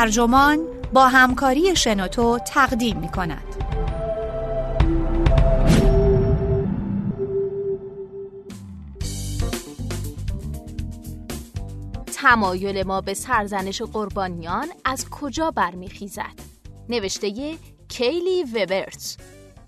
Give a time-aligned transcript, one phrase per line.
[0.00, 3.42] ترجمان با همکاری شنوتو تقدیم می کند.
[12.14, 16.40] تمایل ما به سرزنش قربانیان از کجا برمیخیزد؟
[16.88, 17.56] نوشته
[17.88, 19.16] کیلی وبرز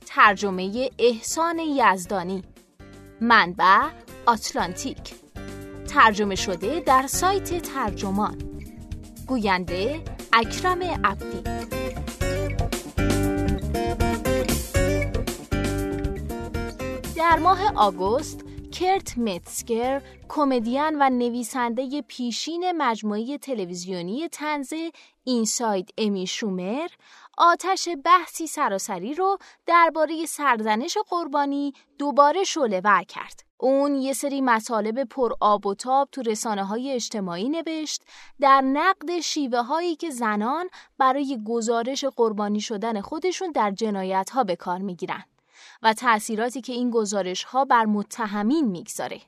[0.06, 2.42] ترجمه احسان یزدانی
[3.20, 3.88] منبع
[4.26, 5.14] آتلانتیک
[5.88, 8.38] ترجمه شده در سایت ترجمان
[9.26, 10.00] گوینده
[10.34, 11.42] اکرم عبدی.
[17.16, 24.72] در ماه آگوست کرت متسکر کمدین و نویسنده پیشین مجموعه تلویزیونی تنز
[25.24, 26.88] اینساید امی شومر
[27.44, 33.40] آتش بحثی سراسری رو درباره سرزنش قربانی دوباره شعله ور کرد.
[33.58, 38.02] اون یه سری مطالب پر آب و تاب تو رسانه های اجتماعی نوشت
[38.40, 44.56] در نقد شیوه هایی که زنان برای گزارش قربانی شدن خودشون در جنایت ها به
[44.56, 45.24] کار می‌گیرن
[45.82, 49.20] و تأثیراتی که این گزارش ها بر متهمین می‌گذاره.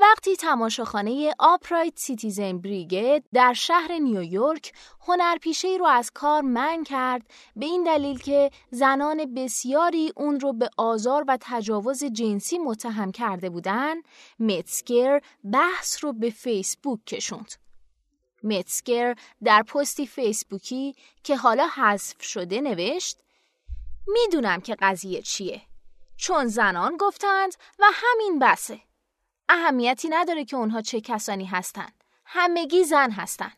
[0.00, 4.72] وقتی تماشاخانه Upright Citizens Brigade در شهر نیویورک
[5.06, 7.22] هنرپیشه رو از کار منع کرد
[7.56, 13.50] به این دلیل که زنان بسیاری اون رو به آزار و تجاوز جنسی متهم کرده
[13.50, 13.94] بودن
[14.40, 15.20] متسکر
[15.52, 17.52] بحث رو به فیسبوک کشوند.
[18.42, 23.18] متسکر در پستی فیسبوکی که حالا حذف شده نوشت
[24.06, 25.62] می‌دونم که قضیه چیه
[26.16, 28.80] چون زنان گفتند و همین بسه
[29.48, 32.04] اهمیتی نداره که اونها چه کسانی هستند.
[32.24, 33.56] همگی زن هستند.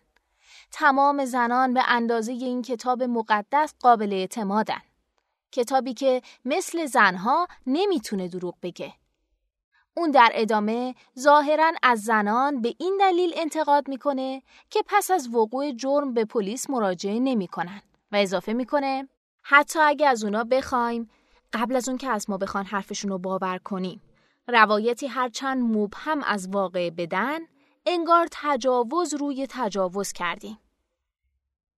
[0.73, 4.81] تمام زنان به اندازه این کتاب مقدس قابل اعتمادن.
[5.53, 8.95] کتابی که مثل زنها نمی‌تونه دروغ بگه.
[9.95, 15.73] اون در ادامه ظاهرا از زنان به این دلیل انتقاد می‌کنه که پس از وقوع
[15.73, 19.09] جرم به پلیس مراجعه نمی‌کنن و اضافه می‌کنه
[19.43, 21.11] حتی اگه از اونا بخوایم
[21.53, 24.03] قبل از اون که از ما بخوان حرفشون رو باور کنیم
[24.49, 27.39] روایتی هرچند مبهم از واقع بدن
[27.87, 30.59] انگار تجاوز روی تجاوز کردیم.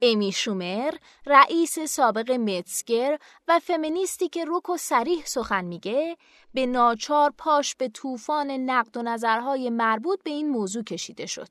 [0.03, 0.95] امی شومر
[1.27, 3.19] رئیس سابق متسگر
[3.49, 6.17] و فمینیستی که روک و سریح سخن میگه
[6.55, 11.49] به ناچار پاش به طوفان نقد و نظرهای مربوط به این موضوع کشیده شد.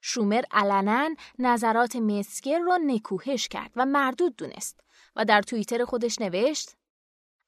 [0.00, 4.80] شومر علنا نظرات متسگر را نکوهش کرد و مردود دونست
[5.16, 6.70] و در توییتر خودش نوشت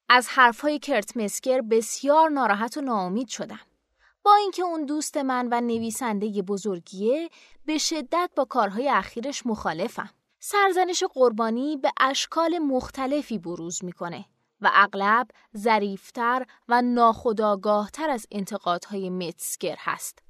[0.08, 3.60] از حرفهای کرت مسکر بسیار ناراحت و ناامید شدم.
[4.22, 7.30] با اینکه اون دوست من و نویسنده بزرگیه
[7.66, 10.10] به شدت با کارهای اخیرش مخالفم.
[10.38, 14.24] سرزنش قربانی به اشکال مختلفی بروز می‌کنه
[14.60, 20.25] و اغلب ظریفتر و ناخداگاهتر از انتقادهای متسکر هست.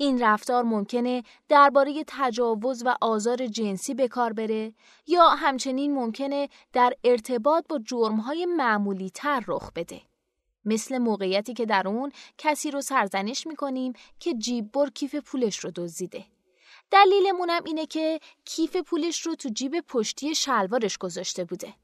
[0.00, 4.72] این رفتار ممکنه درباره تجاوز و آزار جنسی به کار بره
[5.06, 10.02] یا همچنین ممکنه در ارتباط با جرمهای معمولی تر رخ بده.
[10.64, 16.24] مثل موقعیتی که در اون کسی رو سرزنش می‌کنیم که جیببر کیف پولش رو دزدیده.
[16.90, 21.74] دلیلمونم اینه که کیف پولش رو تو جیب پشتی شلوارش گذاشته بوده.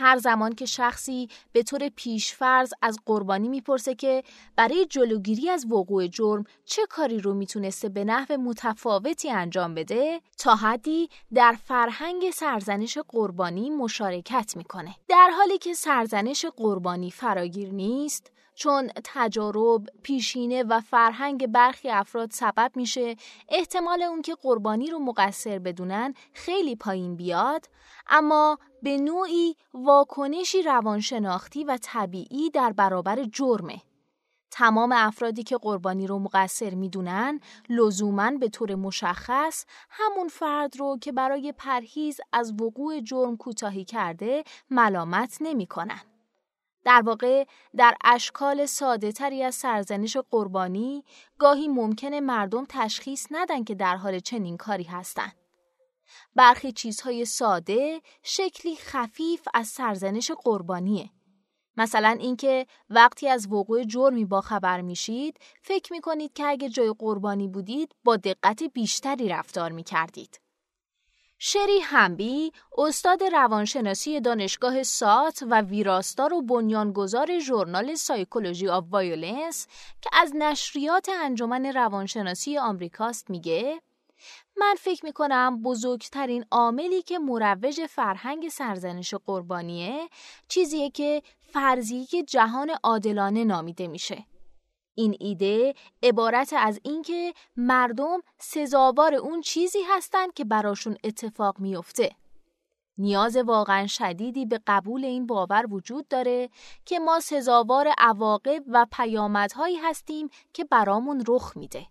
[0.00, 4.22] هر زمان که شخصی به طور پیشفرض از قربانی می‌پرسه که
[4.56, 10.54] برای جلوگیری از وقوع جرم چه کاری رو می‌تونسته به نحو متفاوتی انجام بده تا
[10.54, 14.94] حدی در فرهنگ سرزنش قربانی مشارکت می‌کنه.
[15.08, 22.72] در حالی که سرزنش قربانی فراگیر نیست چون تجارب، پیشینه و فرهنگ برخی افراد سبب
[22.74, 23.16] میشه
[23.48, 27.66] احتمال اون که قربانی رو مقصر بدونن خیلی پایین بیاد
[28.06, 33.80] اما به نوعی واکنشی روانشناختی و طبیعی در برابر جرمه.
[34.50, 41.12] تمام افرادی که قربانی رو مقصر می‌دونن لزوما به طور مشخص همون فرد رو که
[41.12, 46.00] برای پرهیز از وقوع جرم کوتاهی کرده ملامت نمی‌کنن.
[46.84, 47.44] در واقع
[47.76, 51.04] در اشکال ساده تری از سرزنش قربانی
[51.38, 55.36] گاهی ممکنه مردم تشخیص ندن که در حال چنین کاری هستند.
[56.34, 61.10] برخی چیزهای ساده شکلی خفیف از سرزنش قربانیه.
[61.76, 67.48] مثلا اینکه وقتی از وقوع جرمی با خبر میشید فکر می‌کنید که اگه جای قربانی
[67.48, 70.40] بودید با دقت بیشتری رفتار می‌کردید.
[71.40, 79.66] شری همبی استاد روانشناسی دانشگاه ساوت و ویراستار و بنیانگذار ژورنال Psychology of Violence
[80.02, 83.80] که از نشریات انجمن روانشناسی آمریکاست میگه
[84.56, 90.08] من فکر می کنم بزرگترین عاملی که مروج فرهنگ سرزنش قربانیه
[90.48, 94.24] چیزیه که فرضیه جهان عادلانه نامیده میشه.
[94.98, 102.10] این ایده عبارت از اینکه مردم سزاوار اون چیزی هستند که براشون اتفاق میفته.
[102.98, 106.48] نیاز واقعا شدیدی به قبول این باور وجود داره
[106.84, 111.86] که ما سزاوار عواقب و پیامدهایی هستیم که برامون رخ میده.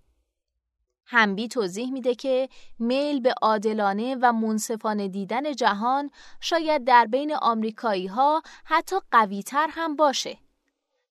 [1.06, 2.50] همبی توضیح میده که
[2.80, 9.68] میل به عادلانه و منصفانه دیدن جهان شاید در بین آمریکایی ها حتی قوی تر
[9.72, 10.38] هم باشه.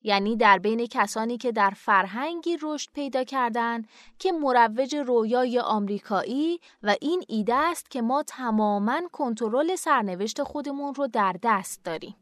[0.03, 3.85] یعنی در بین کسانی که در فرهنگی رشد پیدا کردن
[4.19, 11.07] که مروج رویای آمریکایی و این ایده است که ما تماما کنترل سرنوشت خودمون رو
[11.07, 12.15] در دست داریم.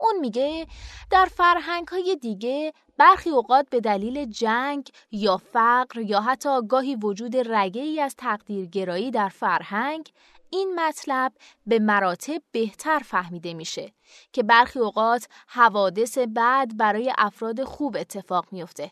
[0.00, 0.66] اون میگه
[1.10, 7.36] در فرهنگ های دیگه برخی اوقات به دلیل جنگ یا فقر یا حتی گاهی وجود
[7.36, 10.10] رگه ای از تقدیرگرایی در فرهنگ
[10.54, 11.32] این مطلب
[11.66, 13.92] به مراتب بهتر فهمیده میشه
[14.32, 18.90] که برخی اوقات حوادث بعد برای افراد خوب اتفاق میفته.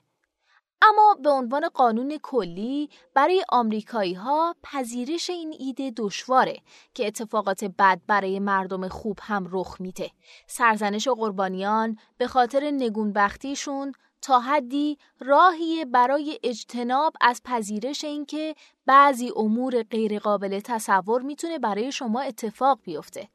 [0.83, 6.59] اما به عنوان قانون کلی برای آمریکایی ها پذیرش این ایده دشواره
[6.95, 10.11] که اتفاقات بد برای مردم خوب هم رخ میده.
[10.47, 13.93] سرزنش قربانیان به خاطر نگونبختیشون
[14.23, 18.55] تا حدی راهی برای اجتناب از پذیرش اینکه
[18.87, 23.29] بعضی امور غیرقابل تصور می‌تونه برای شما اتفاق بیفته.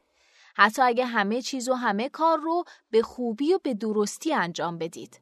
[0.55, 5.21] حتی اگه همه چیز و همه کار رو به خوبی و به درستی انجام بدید.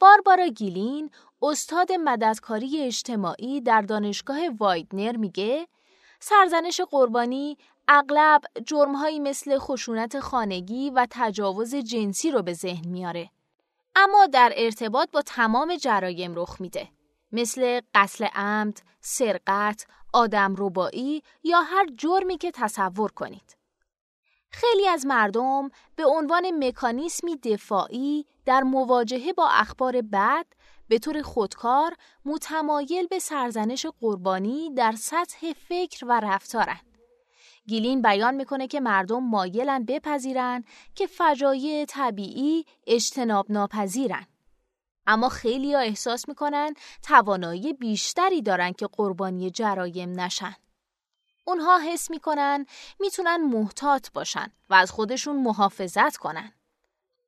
[0.00, 1.10] باربارا گیلین
[1.42, 5.68] استاد مددکاری اجتماعی در دانشگاه وایدنر میگه
[6.20, 7.58] سرزنش قربانی
[7.88, 13.30] اغلب جرمهایی مثل خشونت خانگی و تجاوز جنسی رو به ذهن میاره.
[14.02, 16.88] اما در ارتباط با تمام جرایم رخ میده
[17.32, 23.56] مثل قتل عمد، سرقت، آدم ربایی یا هر جرمی که تصور کنید.
[24.50, 30.46] خیلی از مردم به عنوان مکانیسمی دفاعی در مواجهه با اخبار بد
[30.88, 31.94] به طور خودکار
[32.24, 36.89] متمایل به سرزنش قربانی در سطح فکر و رفتارند.
[37.70, 40.64] گیلین بیان می‌کنه که مردم مایلن بپذیرن
[40.94, 44.26] که فجایع طبیعی اجتناب ناپذیرن.
[45.06, 50.56] اما خیلی ها احساس می‌کنن توانایی بیشتری دارن که قربانی جرایم نشن.
[51.44, 52.66] اونها حس می‌کنن
[53.00, 56.52] می‌تونن محتاط باشن و از خودشون محافظت کنن.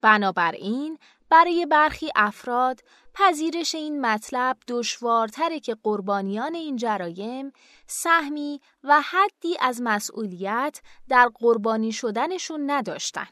[0.01, 0.99] بنابراین
[1.33, 2.81] برای برخی افراد
[3.15, 7.53] پذیرش این مطلب دشوارتره که قربانیان این جرایم
[7.87, 13.29] سهمی و حدی از مسئولیت در قربانی شدنشون نداشتن.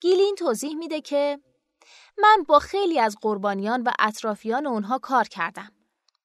[0.00, 1.38] گیلین توضیح میده که
[2.18, 5.72] من با خیلی از قربانیان و اطرافیان اونها کار کردم.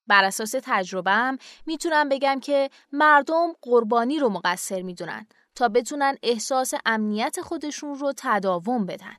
[0.07, 7.41] بر اساس تجربهم می‌تونم بگم که مردم قربانی رو مقصر می‌دونن تا بتونن احساس امنیت
[7.41, 9.17] خودشون رو تداوم بدن.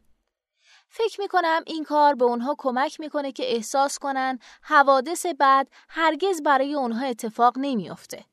[0.92, 6.42] فکر می کنم این کار به اونها کمک می‌کنه که احساس کنن حوادث بعد هرگز
[6.42, 8.24] برای اونها اتفاق نمیافته.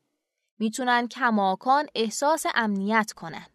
[0.58, 3.46] می‌تونن کماکان احساس امنیت کنن.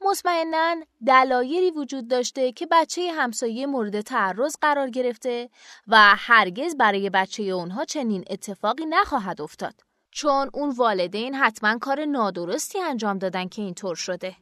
[0.00, 0.76] مطمئنا
[1.06, 5.50] دلایلی وجود داشته که بچه همسایه مورد تعرض قرار گرفته
[5.88, 9.74] و هرگز برای بچه اونها چنین اتفاقی نخواهد افتاد
[10.10, 14.36] چون اون والدین حتما کار نادرستی انجام دادن که اینطور شده.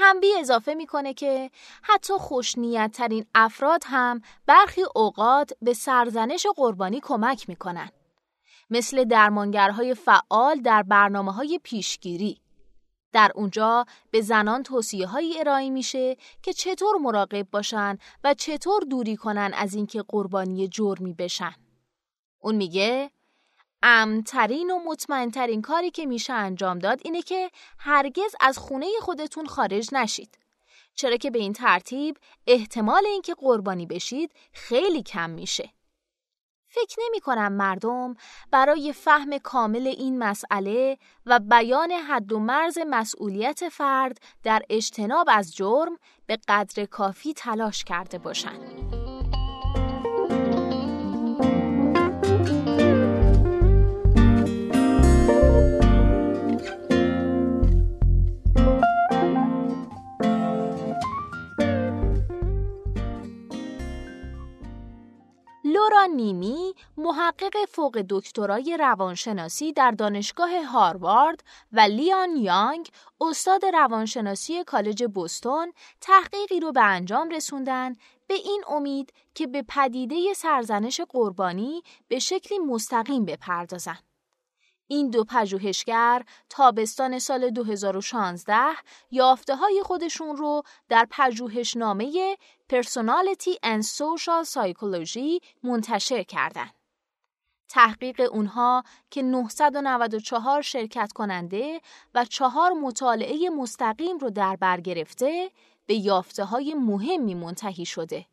[0.00, 1.50] همبی اضافه می‌کنه که
[1.82, 7.90] حتی خوشنیت ترین افراد هم برخی اوقات به سرزنش قربانی کمک می‌کنن.
[8.70, 12.40] مثل درمانگرهای فعال در برنامه های پیشگیری.
[13.12, 19.16] در اونجا به زنان توصیه هایی ارائه میشه که چطور مراقب باشن و چطور دوری
[19.16, 21.54] کنن از اینکه قربانی جرمی بشن.
[22.38, 23.10] اون میگه
[23.82, 29.88] امترین و مطمئنترین کاری که میشه انجام داد اینه که هرگز از خونه خودتون خارج
[29.92, 30.38] نشید.
[30.94, 32.16] چرا که به این ترتیب
[32.46, 35.70] احتمال اینکه قربانی بشید خیلی کم میشه.
[36.70, 38.14] فکر نمی کنم مردم
[38.50, 45.56] برای فهم کامل این مسئله و بیان حد و مرز مسئولیت فرد در اجتناب از
[45.56, 48.97] جرم به قدر کافی تلاش کرده باشند.
[65.88, 72.88] لورا نیمی محقق فوق دکترای روانشناسی در دانشگاه هاروارد و لیان یانگ
[73.20, 77.92] استاد روانشناسی کالج بوستون تحقیقی رو به انجام رسوندن
[78.26, 83.98] به این امید که به پدیده سرزنش قربانی به شکلی مستقیم بپردازن.
[84.88, 88.54] این دو پژوهشگر تابستان سال 2016
[89.10, 92.36] یافته های خودشون رو در پژوهشنامه
[92.72, 96.74] Personality and Social Psychology منتشر کردند.
[97.68, 101.80] تحقیق اونها که 994 شرکت کننده
[102.14, 105.50] و چهار مطالعه مستقیم رو در بر گرفته
[105.86, 108.26] به یافته های مهمی منتهی شده.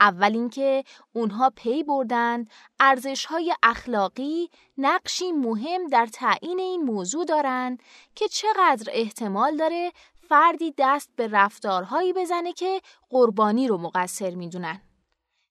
[0.00, 2.50] اول اینکه اونها پی بردند
[2.80, 7.82] ارزش های اخلاقی نقشی مهم در تعیین این موضوع دارند
[8.14, 9.92] که چقدر احتمال داره
[10.28, 14.80] فردی دست به رفتارهایی بزنه که قربانی رو مقصر می‌دونن.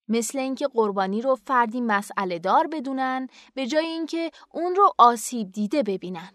[0.07, 5.83] مثل اینکه قربانی رو فردی مسئله دار بدونن به جای اینکه اون رو آسیب دیده
[5.83, 6.31] ببینن.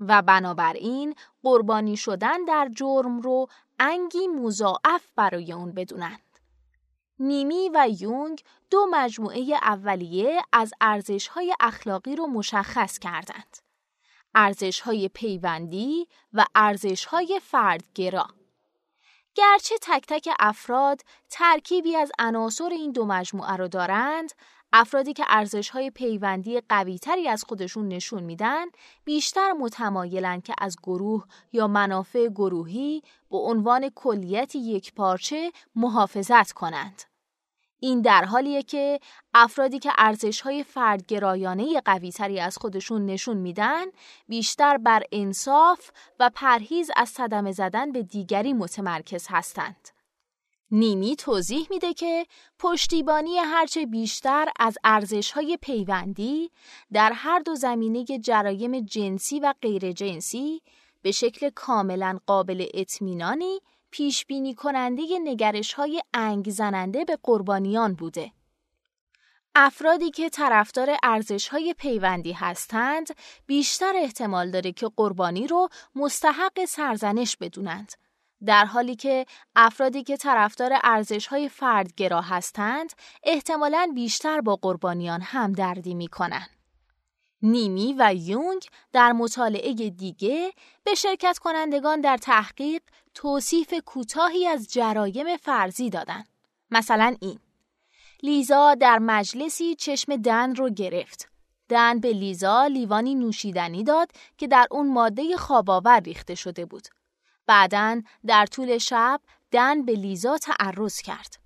[0.00, 3.46] و بنابراین قربانی شدن در جرم رو
[3.78, 6.18] انگی مضاعف برای اون بدونن.
[7.22, 13.58] نیمی و یونگ دو مجموعه اولیه از ارزش‌های اخلاقی رو مشخص کردند.
[14.34, 18.26] ارزش‌های پیوندی و ارزش‌های فردگرا.
[19.34, 21.00] گرچه تک تک افراد
[21.30, 24.32] ترکیبی از عناصر این دو مجموعه رو دارند،
[24.72, 28.66] افرادی که ارزش‌های پیوندی قویتری از خودشون نشون میدن،
[29.04, 37.11] بیشتر متمایلن که از گروه یا منافع گروهی به عنوان کلیت یک پارچه محافظت کنند.
[37.84, 39.00] این در حالیه که
[39.34, 43.84] افرادی که ارزش‌های فردگرایانه قویتری از خودشون نشون میدن
[44.28, 49.88] بیشتر بر انصاف و پرهیز از صدمه زدن به دیگری متمرکز هستند.
[50.70, 52.26] نیمی توضیح میده که
[52.58, 56.50] پشتیبانی هرچه بیشتر از ارزش‌های پیوندی
[56.92, 60.62] در هر دو زمینه جرایم جنسی و غیر جنسی
[61.02, 63.60] به شکل کاملا قابل اطمینانی
[63.92, 68.32] پیش بینی کننده نگرش های انگ زننده به قربانیان بوده.
[69.54, 73.06] افرادی که طرفدار ارزش های پیوندی هستند
[73.46, 77.92] بیشتر احتمال داره که قربانی رو مستحق سرزنش بدونند.
[78.46, 85.94] در حالی که افرادی که طرفدار ارزش های فردگرا هستند احتمالاً بیشتر با قربانیان همدردی
[85.94, 86.61] می کنند.
[87.42, 90.52] نیمی و یونگ در مطالعه دیگه
[90.84, 92.82] به شرکت کنندگان در تحقیق
[93.14, 96.24] توصیف کوتاهی از جرایم فرضی دادن.
[96.70, 97.38] مثلا این
[98.22, 101.28] لیزا در مجلسی چشم دن رو گرفت.
[101.68, 106.88] دن به لیزا لیوانی نوشیدنی داد که در اون ماده خواباور ریخته شده بود.
[107.46, 109.20] بعدا در طول شب
[109.50, 111.41] دن به لیزا تعرض کرد.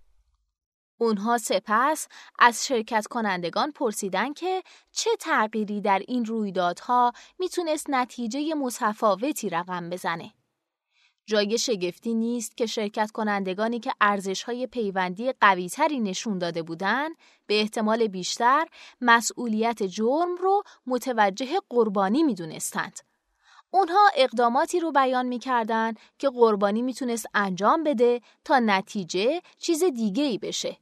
[0.99, 4.63] اونها سپس از شرکت کنندگان پرسیدن که
[4.93, 10.33] چه تغییری در این رویدادها می‌تونست نتیجه متفاوتی رقم بزنه.
[11.27, 18.07] جای شگفتی نیست که شرکت کنندگانی که ارزشهای پیوندی قویتری نشون داده بودند به احتمال
[18.07, 18.67] بیشتر
[19.01, 23.01] مسئولیت جرم رو متوجه قربانی می‌دونستند.
[23.71, 30.39] اونها اقداماتی رو بیان می‌کردن که قربانی می‌تونست انجام بده تا نتیجه چیز دیگه ای
[30.39, 30.77] بشه.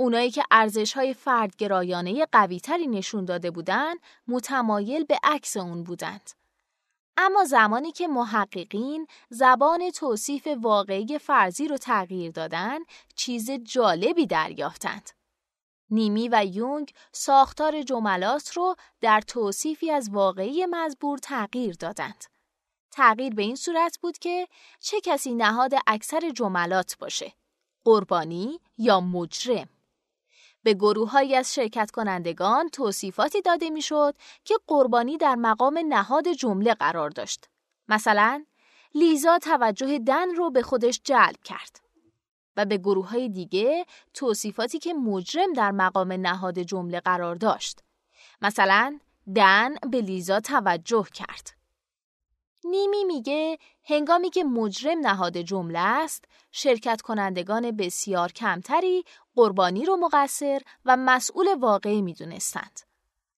[0.00, 6.30] اونایی که ارزش های فردگرایانه قویتری نشون داده بودند متمایل به عکس اون بودند.
[7.16, 12.78] اما زمانی که محققین زبان توصیف واقعی فرضی رو تغییر دادن
[13.14, 15.10] چیز جالبی دریافتند.
[15.90, 22.24] نیمی و یونگ ساختار جملات رو در توصیفی از واقعی مزبور تغییر دادند.
[22.90, 24.48] تغییر به این صورت بود که
[24.80, 27.32] چه کسی نهاد اکثر جملات باشه.
[27.84, 29.68] قربانی یا مجرم.
[30.62, 34.14] به گروههایی از شرکت کنندگان توصیفاتی داده می‌شد
[34.44, 37.48] که قربانی در مقام نهاد جمله قرار داشت.
[37.88, 38.44] مثلا
[38.94, 41.80] لیزا توجه دن رو به خودش جلب کرد
[42.56, 47.80] و به گروه های دیگه توصیفاتی که مجرم در مقام نهاد جمله قرار داشت.
[48.42, 48.98] مثلا
[49.34, 51.59] دن به لیزا توجه کرد.
[52.64, 60.62] نیمی میگه هنگامی که مجرم نهاد جمله است شرکت کنندگان بسیار کمتری قربانی رو مقصر
[60.84, 62.80] و مسئول واقعی می‌دونستند.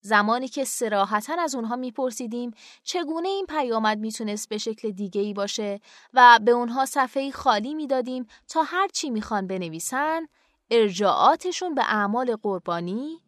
[0.00, 2.50] زمانی که سراحتا از اونها میپرسیدیم
[2.84, 5.80] چگونه این پیامد می‌تونست به شکل دیگه ای باشه
[6.14, 10.26] و به اونها صفحه خالی می‌دادیم تا هر چی می‌خوان بنویسن
[10.70, 13.20] ارجاعاتشون به اعمال قربانی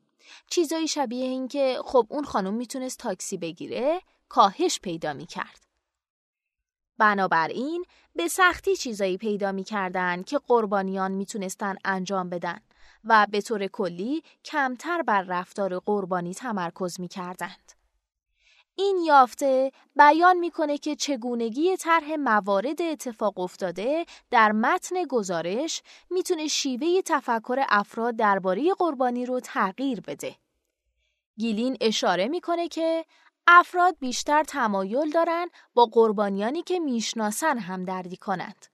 [0.50, 5.63] چیزایی شبیه این که خب اون خانم می‌تونست تاکسی بگیره کاهش پیدا می‌کرد.
[6.98, 7.84] بنابراین
[8.16, 12.60] به سختی چیزایی پیدا می کردن که قربانیان می‌تونستن انجام بدن
[13.04, 17.72] و به طور کلی کمتر بر رفتار قربانی تمرکز می کردند.
[18.76, 27.02] این یافته بیان می‌کنه که چگونگی طرح موارد اتفاق افتاده در متن گزارش می‌تونه شیوه
[27.04, 30.36] تفکر افراد درباره قربانی رو تغییر بده.
[31.38, 33.04] گیلین اشاره می‌کنه که
[33.46, 38.66] افراد بیشتر تمایل دارن با قربانیانی که می‌شناسن هم دردی کنند.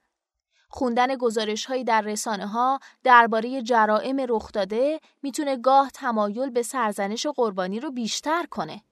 [0.68, 7.26] خوندن گزارش هایی در رسانه ها درباره جرائم رخ داده می‌تونه گاه تمایل به سرزنش
[7.26, 8.82] قربانی رو بیشتر کنه.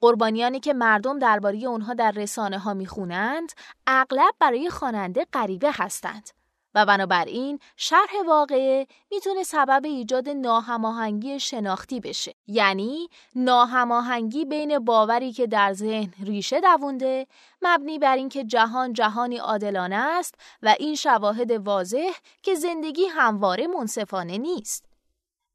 [0.00, 3.52] قربانیانی که مردم درباره اونها در رسانه ها می‌خونند
[3.86, 6.30] اغلب برای خواننده غریبه هستند
[6.76, 12.34] و بنابراین شرح واقعه می‌تونه سبب ایجاد ناهماهنگی شناختی بشه.
[12.46, 17.26] یعنی ناهماهنگی بین باوری که در ذهن ریشه دوونده
[17.62, 24.38] مبنی بر اینکه جهان جهانی عادلانه است و این شواهد واضح که زندگی همواره منصفانه
[24.38, 24.86] نیست.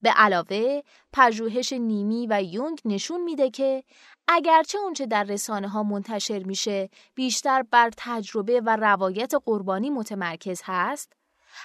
[0.01, 0.81] به علاوه
[1.13, 3.83] پژوهش نیمی و یونگ نشون میده که
[4.33, 11.13] اگرچه اونچه در رسانه ها منتشر میشه بیشتر بر تجربه و روایت قربانی متمرکز هست؟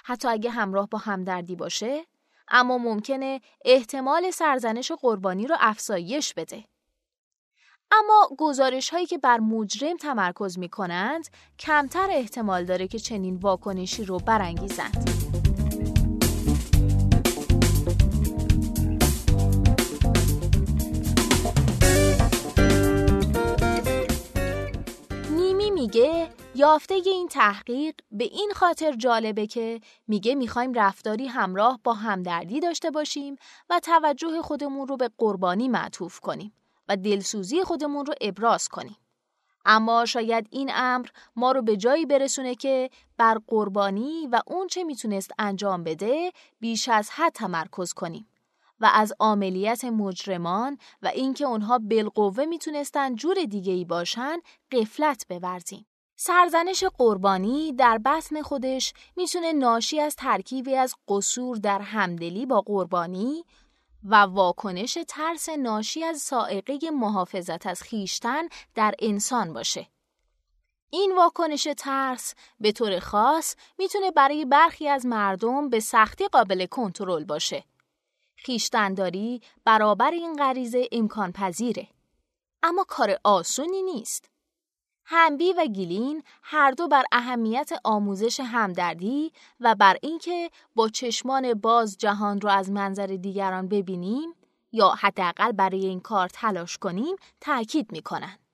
[0.04, 2.06] حتی اگه همراه با همدردی باشه؟
[2.48, 6.64] اما ممکنه احتمال سرزنش قربانی رو افزایش بده.
[7.90, 14.04] اما گزارش هایی که بر مجرم تمرکز می کنند کمتر احتمال داره که چنین واکنشی
[14.04, 15.15] رو برانگیزند.
[25.86, 32.60] میگه یافته این تحقیق به این خاطر جالبه که میگه می‌خوایم رفتاری همراه با همدردی
[32.60, 33.36] داشته باشیم
[33.70, 36.52] و توجه خودمون رو به قربانی معطوف کنیم
[36.88, 38.96] و دلسوزی خودمون رو ابراز کنیم.
[39.64, 44.84] اما شاید این امر ما رو به جایی برسونه که بر قربانی و اون چه
[44.84, 48.28] می‌تونست انجام بده بیش از حد تمرکز کنیم.
[48.80, 54.36] و از عملیات مجرمان و اینکه اونها بالقوه می‌تونستن جور دیگه ای باشن
[54.72, 55.86] قفلت بورزیم.
[56.16, 63.44] سرزنش قربانی در بطن خودش می‌تونه ناشی از ترکیبی از قصور در همدلی با قربانی
[64.04, 68.42] و واکنش ترس ناشی از سائقه محافظت از خیشتن
[68.74, 69.86] در انسان باشه.
[70.90, 77.24] این واکنش ترس به طور خاص می‌تونه برای برخی از مردم به سختی قابل کنترل
[77.24, 77.64] باشه.
[78.36, 81.88] خیشتنداری برابر این غریزه امکان پذیره.
[82.62, 84.30] اما کار آسونی نیست.
[85.04, 91.98] همبی و گیلین هر دو بر اهمیت آموزش همدردی و بر اینکه با چشمان باز
[91.98, 94.34] جهان را از منظر دیگران ببینیم
[94.72, 98.45] یا حداقل برای این کار تلاش کنیم تاکید می‌کنند.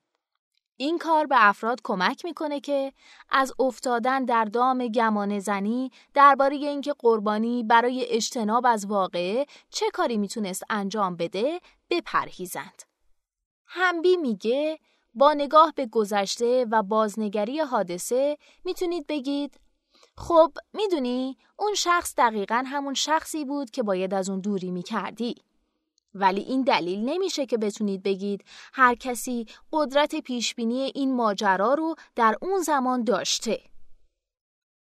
[0.76, 2.92] این کار به افراد کمک می‌کنه که
[3.30, 10.16] از افتادن در دام گمان زنی درباره اینکه قربانی برای اجتناب از واقعه چه کاری
[10.16, 12.82] می‌تونست انجام بده بپرهیزند.
[13.66, 14.78] همبی میگه
[15.14, 19.61] با نگاه به گذشته و بازنگری حادثه می‌تونید بگید
[20.16, 25.35] خب می‌دونی اون شخص دقیقا همون شخصی بود که باید از اون دوری می‌کردی.
[26.14, 32.37] ولی این دلیل نمیشه که بتونید بگید هر کسی قدرت پیشبینی این ماجرا رو در
[32.42, 33.61] اون زمان داشته.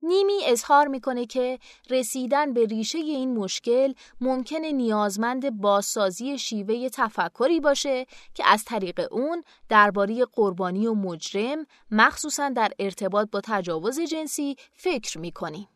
[0.02, 1.58] نیمی اظهار می‌کنه که
[1.90, 9.44] رسیدن به ریشه این مشکل ممکنه نیازمند بازسازی شیوه تفکری باشه که از طریق اون
[9.68, 15.68] درباره قربانی و مجرم مخصوصا در ارتباط با تجاوز جنسی فکر می‌کنیم.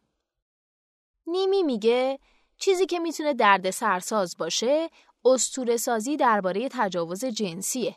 [1.27, 2.19] نیمی میگه
[2.59, 4.91] چیزی که می‌تونه درد سرساز باشه
[5.25, 7.97] استور سازی درباره تجاوز جنسیه.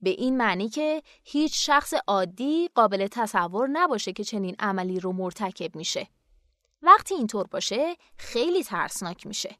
[0.00, 5.76] به این معنی که هیچ شخص عادی قابل تصور نباشه که چنین عملی رو مرتکب
[5.76, 6.08] میشه.
[6.82, 9.56] وقتی اینطور باشه خیلی ترسناک میشه.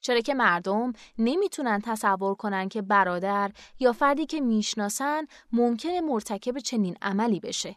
[0.00, 6.96] چرا که مردم نمی‌تونن تصور کنن که برادر یا فردی که می‌شناسن ممکنه مرتکب چنین
[7.02, 7.76] عملی بشه.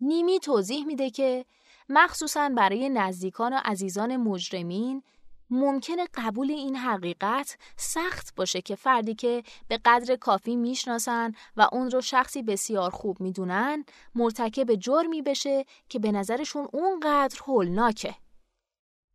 [0.00, 1.44] نیمی توضیح میده که
[1.88, 5.02] مخصوصا برای نزدیکان و عزیزان مجرمین
[5.50, 11.90] ممکنه قبول این حقیقت سخت باشه که فردی که به قدر کافی می‌شناسن و اون
[11.90, 13.84] رو شخصی بسیار خوب می‌دونن
[14.14, 18.14] مرتکب جرمی بشه که به نظرشون اونقدر هولناکه.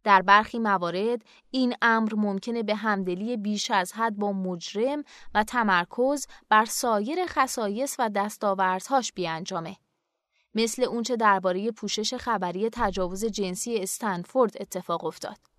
[0.03, 1.21] در برخی موارد
[1.51, 7.95] این امر ممکنه به همدلی بیش از حد با مجرم و تمرکز بر سایر خصایص
[7.99, 9.77] و دستاوردهاش بیانجامه.
[10.55, 15.54] مثل اونچه درباره پوشش خبری تجاوز جنسی استنفورد اتفاق افتاد.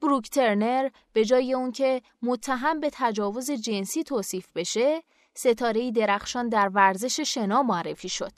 [0.00, 5.02] بروک ترنر به جای اون که متهم به تجاوز جنسی توصیف بشه،
[5.34, 8.32] ستاره درخشان در ورزش شنا معرفی شد.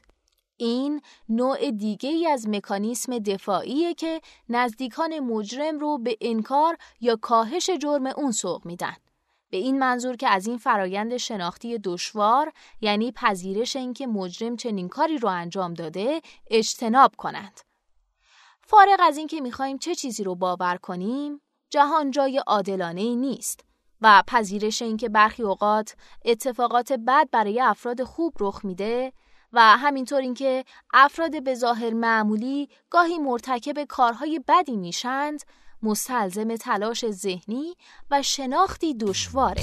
[0.56, 7.70] این نوع دیگه ای از مکانیسم دفاعیه که نزدیکان مجرم رو به انکار یا کاهش
[7.70, 8.96] جرم اون سوق میدن.
[9.50, 15.18] به این منظور که از این فرایند شناختی دشوار یعنی پذیرش اینکه مجرم چنین کاری
[15.18, 17.60] رو انجام داده اجتناب کنند.
[18.60, 21.40] فارغ از اینکه می‌خوایم چه چیزی رو باور کنیم
[21.72, 23.64] جهان جای عادلانه ای نیست
[24.00, 29.12] و پذیرش اینکه برخی اوقات اتفاقات بد برای افراد خوب رخ میده
[29.52, 35.40] و همینطور اینکه افراد به ظاهر معمولی گاهی مرتکب کارهای بدی میشند
[35.82, 37.74] مستلزم تلاش ذهنی
[38.10, 39.62] و شناختی دشواره.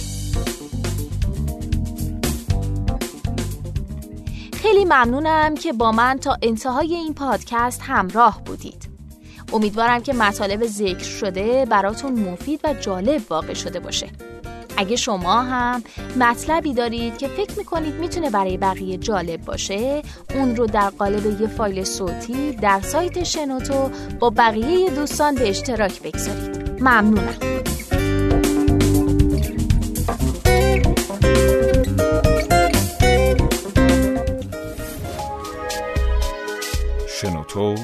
[4.54, 8.89] خیلی ممنونم که با من تا انتهای این پادکست همراه بودید.
[9.54, 14.08] امیدوارم که مطالب ذکر شده براتون مفید و جالب واقع شده باشه.
[14.78, 15.84] اگه شما هم
[16.20, 20.02] مطلبی دارید که فکر می‌کنید می‌تونه برای بقیه جالب باشه
[20.36, 26.02] اون رو در قالب یه فایل صوتی در سایت شنوتو با بقیه دوستان به اشتراک
[26.02, 27.38] بگذارید ممنونم